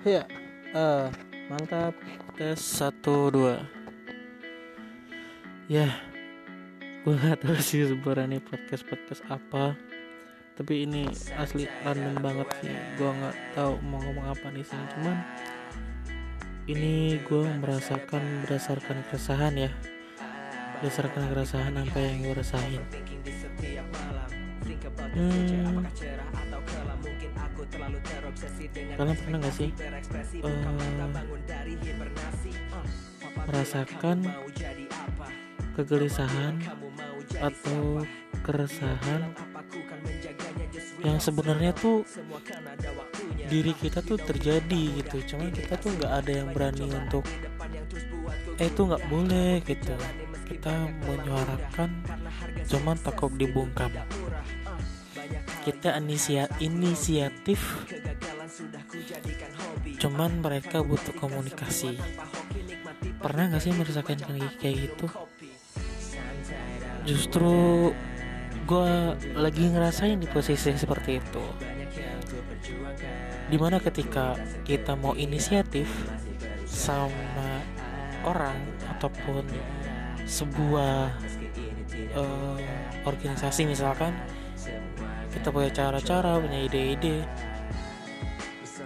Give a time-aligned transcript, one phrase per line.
[0.00, 0.24] Ya,
[0.72, 1.12] eh
[1.52, 1.92] mantap.
[2.32, 3.68] Tes satu dua.
[5.68, 5.92] Ya,
[7.04, 9.76] gue gak tahu sih sebenarnya podcast podcast apa.
[10.56, 11.04] Tapi ini
[11.36, 12.72] asli random banget sih.
[12.96, 14.80] Gue nggak tahu mau ngomong apa nih sih.
[14.96, 15.20] Cuman
[16.64, 19.70] ini gue merasakan berdasarkan keresahan ya.
[20.80, 22.80] Berdasarkan keresahan apa yang gue rasain.
[25.10, 25.84] Hmm,
[28.96, 29.70] kalian pernah gak sih?
[30.40, 31.12] uh,
[33.46, 34.18] merasakan
[35.74, 36.60] kegelisahan
[37.40, 38.04] atau
[38.44, 39.32] keresahan
[41.00, 42.04] yang sebenarnya tuh
[43.48, 45.16] diri kita tuh terjadi gitu.
[45.34, 47.24] cuman kita tuh nggak ada yang berani untuk
[48.60, 49.94] eh itu nggak boleh gitu.
[50.50, 50.72] kita
[51.08, 51.90] menyuarakan
[52.68, 53.90] cuman takut dibungkam
[55.64, 57.60] kita inisia inisiatif.
[60.00, 62.00] Cuman mereka butuh komunikasi.
[63.20, 64.18] Pernah gak sih merasakan
[64.60, 65.06] kayak gitu?
[67.04, 67.52] Justru
[68.64, 68.92] gue
[69.34, 71.44] lagi ngerasain di posisi seperti itu.
[73.50, 75.90] Di mana ketika kita mau inisiatif
[76.70, 77.60] sama
[78.22, 78.56] orang
[78.96, 79.42] ataupun
[80.22, 81.10] sebuah
[82.14, 82.58] uh,
[83.02, 84.14] organisasi misalkan
[85.30, 87.24] kita punya cara-cara punya ide-ide.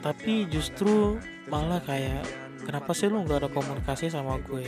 [0.00, 1.20] Tapi justru
[1.52, 2.24] malah kayak
[2.64, 4.64] kenapa sih lu nggak ada komunikasi sama gue?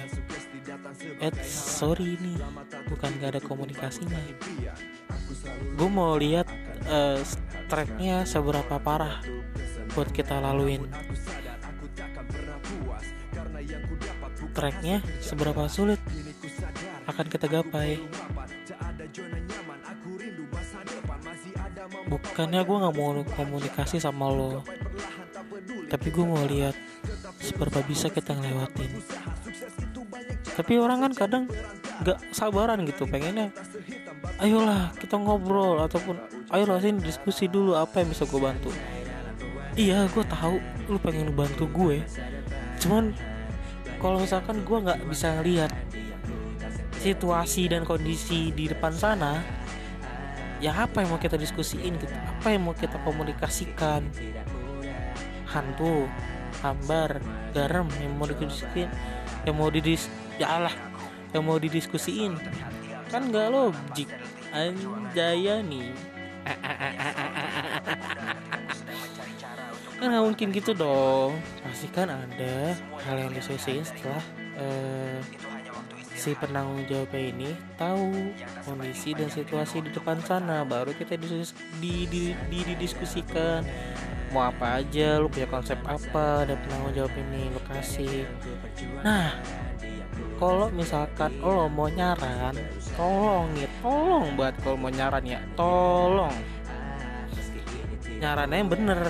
[1.19, 2.37] Eh sorry ini
[2.87, 4.21] bukan gak ada komunikasinya
[5.73, 6.47] gue mau lihat
[6.89, 7.19] uh,
[7.67, 9.23] tracknya seberapa parah
[9.93, 10.89] buat kita laluin.
[14.53, 16.01] Tracknya seberapa sulit
[17.09, 17.99] akan kita gapai
[22.19, 24.65] bukannya gue nggak mau komunikasi sama lo
[25.93, 26.73] tapi gue mau lihat
[27.37, 28.91] seberapa bisa kita ngelewatin.
[30.57, 31.45] Tapi orang kan kadang
[32.01, 33.53] nggak sabaran gitu pengennya
[34.41, 36.19] ayolah kita ngobrol ataupun
[36.51, 38.71] ayolah sini diskusi dulu apa yang bisa gue bantu?
[39.77, 40.57] Iya gue tahu
[40.89, 42.03] lu pengen bantu gue
[42.83, 43.15] cuman
[44.03, 45.71] kalau misalkan gue nggak bisa ngeliat
[46.99, 49.62] situasi dan kondisi di depan sana
[50.63, 52.15] ya apa yang mau kita diskusiin gitu?
[52.15, 54.07] Apa yang mau kita komunikasikan?
[55.51, 56.07] Hantu
[56.63, 57.19] hambar
[57.51, 58.87] garam yang mau didiskusiin
[59.43, 60.07] yang mau didis
[60.39, 60.75] ya Allah
[61.35, 62.39] yang mau didiskusiin.
[63.11, 64.07] Kan nggak logik.
[64.55, 65.91] Anjaya nih.
[69.99, 71.39] Kan nggak mungkin gitu dong.
[71.63, 72.75] Pasti kan ada
[73.07, 74.23] hal yang diskusiin setelah
[74.59, 75.23] uh,
[76.23, 78.31] si penanggung jawabnya ini tahu
[78.63, 80.63] kondisi dan situasi di depan sana.
[80.63, 81.51] Baru kita didis,
[81.83, 83.67] di, di, di, didiskusikan.
[84.31, 88.23] Mau apa aja lu punya konsep apa dan penanggung jawab ini lokasi.
[89.03, 89.35] Nah
[90.39, 92.55] kalau misalkan lo mau nyaran
[92.95, 96.39] tolong ya tolong buat kalau mau nyaran ya tolong.
[98.23, 99.01] Nyarannya yang bener.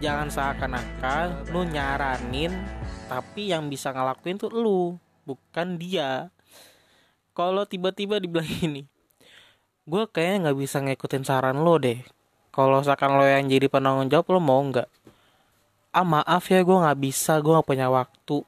[0.00, 2.56] Jangan seakan-akan lu nyaranin
[3.04, 6.28] tapi yang bisa ngelakuin tuh lu bukan dia.
[7.32, 8.84] Kalau tiba-tiba dibilang ini
[9.90, 11.98] gue kayaknya nggak bisa ngikutin saran lo deh.
[12.54, 14.86] Kalau misalkan lo yang jadi penanggung jawab lo mau nggak?
[15.90, 18.46] Ah maaf ya gue nggak bisa gue nggak punya waktu.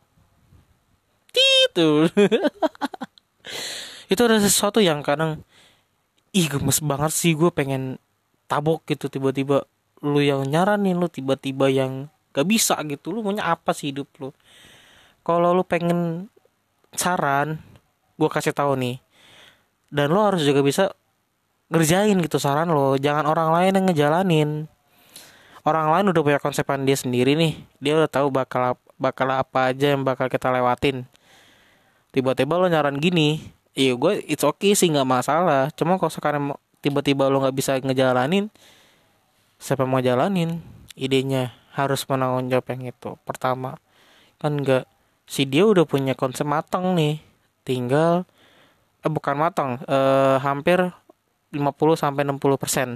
[1.32, 2.06] Itu
[4.12, 5.40] itu ada sesuatu yang kadang
[6.36, 7.98] ih gemes banget sih gue pengen
[8.46, 9.10] tabok gitu.
[9.10, 9.66] Tiba-tiba
[10.02, 13.14] lu yang nyaranin lu tiba-tiba yang gak bisa gitu.
[13.14, 14.30] Lu maunya apa sih hidup lu?
[15.22, 16.28] Kalau lu pengen
[16.94, 17.60] saran
[18.16, 18.96] gue kasih tahu nih.
[19.92, 20.92] Dan lo harus juga bisa
[21.68, 22.96] ngerjain gitu saran lo.
[22.96, 24.50] Jangan orang lain yang ngejalanin.
[25.62, 27.52] Orang lain udah punya konsepan dia sendiri nih.
[27.78, 31.04] Dia udah tahu bakal bakal apa aja yang bakal kita lewatin.
[32.12, 33.40] Tiba-tiba lo nyaran gini
[33.72, 35.72] iya gue it's okay sih nggak masalah.
[35.72, 36.42] Cuma kalau sekarang
[36.84, 38.52] tiba-tiba lo nggak bisa ngejalanin
[39.56, 40.60] siapa mau jalanin?
[40.92, 43.16] Idenya harus menanggung jawab yang itu.
[43.24, 43.80] Pertama
[44.42, 44.84] kan nggak
[45.26, 47.22] si dia udah punya konsep matang nih.
[47.62, 48.26] Tinggal
[49.02, 50.92] eh, bukan matang eh, hampir
[51.52, 51.62] 50
[51.98, 52.88] sampai 60 persen.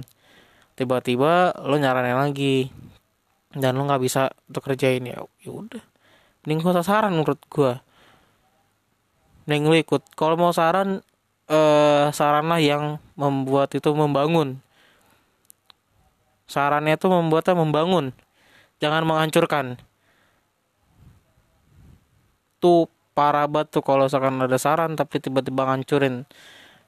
[0.77, 2.69] Tiba-tiba lo nyaranin lagi
[3.53, 5.03] dan lo nggak bisa untuk kerjain.
[5.05, 5.83] Ya ya udah.
[6.45, 7.81] Mending gua saran menurut gua.
[9.45, 10.01] Mending lo ikut.
[10.13, 11.01] Kalau mau saran
[11.49, 14.61] eh, saran lah yang membuat itu membangun.
[16.47, 18.15] Sarannya itu membuatnya membangun.
[18.79, 19.81] Jangan menghancurkan
[22.57, 26.25] tuh parah banget tuh kalau misalkan ada saran tapi tiba-tiba ngancurin.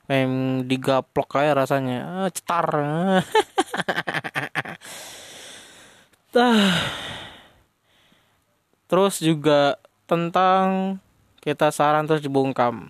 [0.09, 2.25] Mem digaplok kayak rasanya.
[2.25, 2.65] Ah, cetar.
[8.89, 9.77] Terus juga
[10.09, 10.97] tentang
[11.45, 12.89] kita saran terus dibungkam.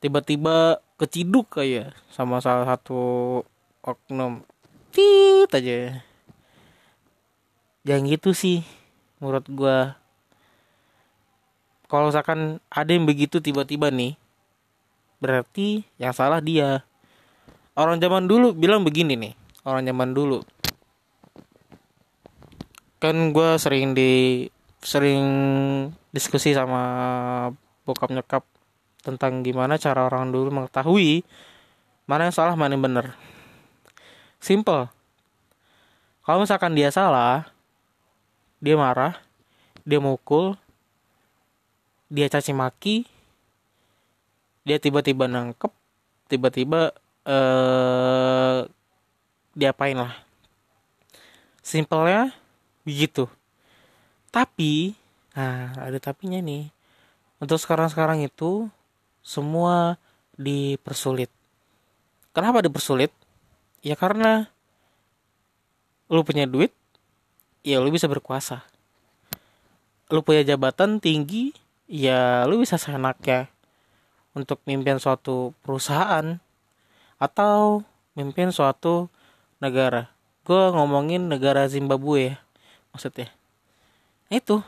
[0.00, 3.44] Tiba-tiba keciduk kayak sama salah satu
[3.84, 4.40] oknum.
[4.88, 6.00] Tit aja.
[7.84, 8.64] Jangan gitu sih
[9.20, 9.99] menurut gua
[11.90, 14.14] kalau misalkan ada yang begitu tiba-tiba nih
[15.18, 16.86] berarti yang salah dia.
[17.74, 19.34] Orang zaman dulu bilang begini nih
[19.66, 20.38] orang zaman dulu.
[23.02, 24.46] Kan gue sering di
[24.80, 25.26] sering
[26.14, 26.82] diskusi sama
[27.82, 28.46] bokap nyokap
[29.02, 31.26] tentang gimana cara orang dulu mengetahui
[32.06, 33.18] mana yang salah mana yang benar.
[34.38, 34.86] Simple.
[36.22, 37.50] Kalau misalkan dia salah
[38.60, 39.16] dia marah
[39.88, 40.59] dia mukul
[42.10, 43.06] dia caci maki
[44.66, 45.72] dia tiba-tiba nangkep
[46.28, 46.92] tiba-tiba
[47.24, 48.66] eh
[49.54, 50.14] diapain lah.
[51.60, 52.32] Simpelnya
[52.86, 53.26] begitu.
[54.30, 54.94] Tapi
[55.36, 56.70] nah ada tapinya nih.
[57.40, 58.68] Untuk sekarang-sekarang itu
[59.24, 59.96] semua
[60.36, 61.28] dipersulit.
[62.32, 63.12] Kenapa dipersulit?
[63.80, 64.48] Ya karena
[66.10, 66.72] lu punya duit
[67.66, 68.64] ya lu bisa berkuasa.
[70.10, 71.54] Lu punya jabatan tinggi
[71.90, 73.50] ya lu bisa seenaknya
[74.30, 76.38] untuk mimpin suatu perusahaan
[77.18, 77.82] atau
[78.14, 79.10] mimpin suatu
[79.58, 80.14] negara.
[80.46, 82.36] Gue ngomongin negara Zimbabwe ya
[82.94, 83.28] maksudnya.
[84.30, 84.62] Itu.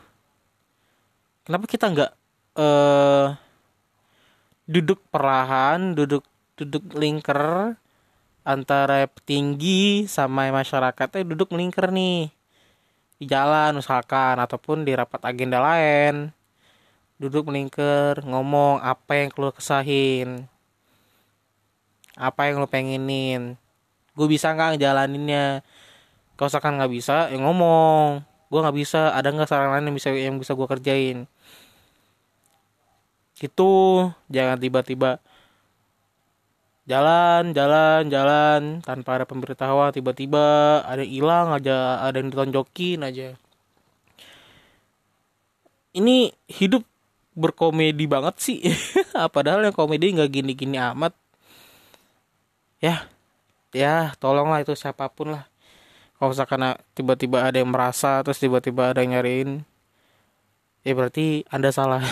[1.46, 2.12] Kenapa kita nggak
[2.58, 3.38] uh,
[4.66, 6.22] duduk perlahan duduk
[6.54, 7.74] duduk lingkar
[8.42, 12.30] antara petinggi sama masyarakatnya duduk melingkar nih
[13.18, 16.34] di jalan misalkan ataupun di rapat agenda lain
[17.22, 20.50] duduk melingkar ngomong apa yang keluar kesahin.
[22.18, 23.54] Apa yang lo pengenin.
[24.18, 25.62] Gue bisa nggak ngejalaninnya?
[26.34, 28.26] Kalau misalkan nggak bisa ya ngomong.
[28.50, 29.14] Gue nggak bisa.
[29.14, 31.18] Ada nggak saran lain yang bisa yang bisa gue kerjain?
[33.38, 33.74] Gitu.
[34.26, 35.22] Jangan tiba-tiba
[36.90, 38.60] jalan jalan jalan.
[38.82, 43.38] Tanpa ada pemberitahuan tiba-tiba ada yang hilang aja ada yang ditonjokin aja.
[45.92, 46.91] Ini hidup
[47.32, 48.60] berkomedi banget sih.
[49.34, 51.16] Padahal yang komedi nggak gini-gini amat.
[52.82, 53.06] Ya
[53.72, 55.44] ya tolonglah itu siapa pun lah.
[56.18, 56.62] Kalau misalkan
[56.94, 59.66] tiba-tiba ada yang merasa terus tiba-tiba ada yang nyariin
[60.86, 62.04] ya berarti anda salah.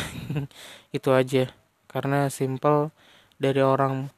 [0.96, 1.50] Itu aja.
[1.90, 2.90] Karena simple
[3.38, 4.10] dari orang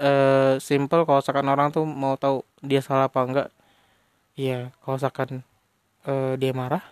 [0.00, 3.48] uh, simple kalau misalkan orang tuh mau tahu dia salah apa enggak
[4.38, 5.30] ya kalau misalkan
[6.08, 6.84] uh, dia marah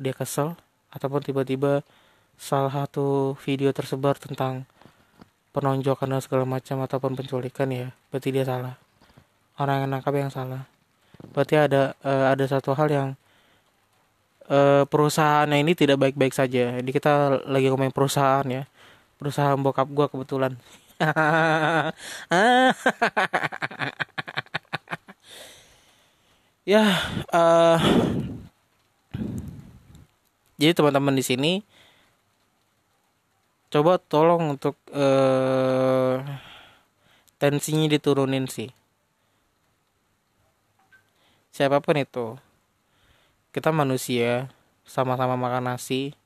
[0.00, 0.58] dia kesel
[0.90, 1.86] ataupun tiba-tiba
[2.36, 4.68] salah satu video tersebar tentang
[5.56, 8.76] penonjokan dan segala macam ataupun penculikan ya berarti dia salah.
[9.56, 10.68] Orang yang nangkap yang salah.
[11.32, 13.08] Berarti ada uh, ada satu hal yang
[14.52, 16.76] uh, perusahaannya ini tidak baik-baik saja.
[16.76, 18.68] Jadi kita lagi ngomongin perusahaan ya.
[19.16, 20.60] Perusahaan bokap gua kebetulan.
[26.66, 26.82] Ya
[27.30, 27.78] uh,
[30.58, 31.52] jadi teman-teman di sini
[33.76, 36.24] coba tolong untuk uh,
[37.36, 38.72] tensinya diturunin sih
[41.52, 42.40] siapa pun itu
[43.52, 44.48] kita manusia
[44.88, 46.16] sama-sama makan nasi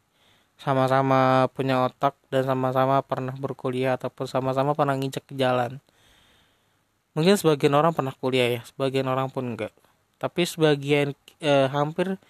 [0.60, 5.80] sama-sama punya otak dan sama-sama pernah berkuliah ataupun sama-sama pernah nginjek ke jalan.
[7.16, 9.72] Mungkin sebagian orang pernah kuliah ya, sebagian orang pun enggak.
[10.20, 12.20] Tapi sebagian eh, hampir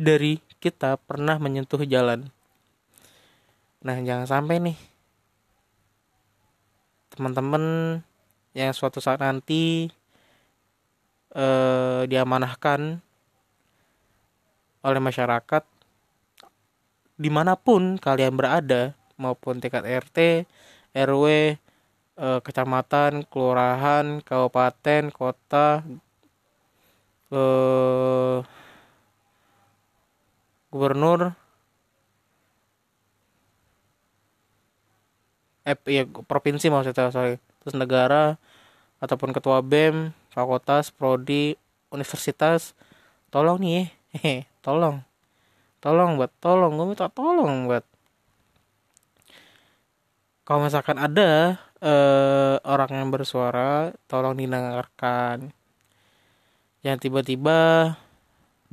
[0.00, 2.32] dari kita pernah menyentuh jalan.
[3.82, 4.78] Nah, jangan sampai nih.
[7.10, 7.98] Teman-teman
[8.54, 9.90] yang suatu saat nanti
[11.34, 13.02] eh, diamanahkan
[14.86, 15.64] oleh masyarakat
[17.18, 20.46] di mana pun kalian berada maupun tingkat RT,
[20.94, 21.24] RW,
[22.22, 25.82] eh, kecamatan, kelurahan, kabupaten, kota,
[27.34, 28.38] eh,
[30.70, 31.41] gubernur,
[35.62, 38.38] eh ya provinsi maksudnya sorry, terus negara
[39.02, 41.58] ataupun ketua BEM, fakultas, prodi,
[41.90, 42.74] universitas,
[43.34, 45.02] tolong nih, hehe, tolong.
[45.82, 46.78] Tolong buat tolong.
[46.78, 47.82] Gue minta tolong buat
[50.42, 55.54] kalau misalkan ada uh, orang yang bersuara tolong didengarkan.
[56.82, 57.58] Jangan tiba-tiba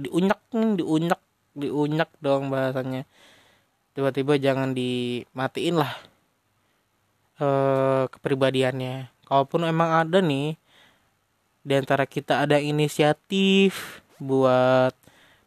[0.02, 1.22] diunyak diunyak
[1.54, 3.06] diunyak dong bahasanya.
[3.94, 5.94] Tiba-tiba jangan dimatiin lah
[7.40, 9.10] uh, kepribadiannya.
[9.26, 10.60] Kalaupun emang ada nih
[11.64, 14.96] di antara kita ada inisiatif buat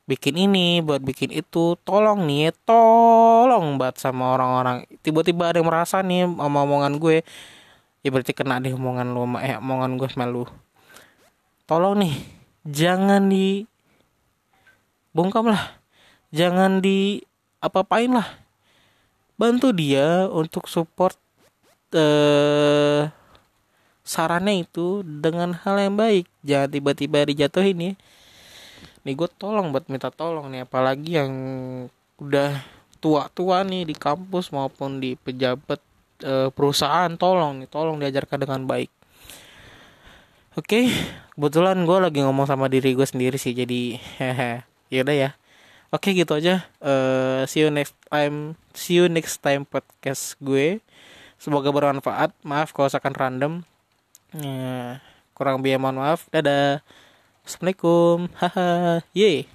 [0.02, 4.84] bikin ini buat bikin itu tolong nih tolong banget sama orang-orang.
[5.00, 7.22] Tiba-tiba ada yang merasa nih sama omongan gue
[8.02, 10.44] ya berarti kena deh omongan lu eh omongan gue sama lu.
[11.64, 12.14] Tolong nih
[12.66, 13.64] jangan di
[15.14, 15.80] bongkam lah.
[16.32, 17.20] Jangan di
[17.60, 18.28] apa-apain lah.
[19.36, 21.21] Bantu dia untuk support
[21.92, 23.02] eh
[24.02, 26.26] sarannya itu dengan hal yang baik.
[26.42, 27.92] Jangan tiba-tiba dijatuhin ya.
[29.02, 31.32] Nih gue tolong buat minta tolong nih apalagi yang
[32.18, 32.62] udah
[33.02, 35.82] tua-tua nih di kampus maupun di pejabat
[36.22, 38.90] e, perusahaan tolong nih tolong diajarkan dengan baik.
[40.52, 40.84] Oke okay,
[41.34, 45.30] kebetulan gue lagi ngomong sama diri gue sendiri sih jadi hehe yaudah ya.
[45.90, 46.64] Oke okay, gitu aja.
[46.78, 50.78] Uh, see you next time see you next time podcast gue
[51.42, 52.30] semoga bermanfaat.
[52.46, 53.52] Maaf kalau akan random.
[54.30, 55.02] Ya,
[55.34, 56.30] kurang biaya mohon maaf.
[56.30, 56.78] Dadah.
[57.42, 58.30] Assalamualaikum.
[58.38, 59.02] Haha.
[59.10, 59.50] Ye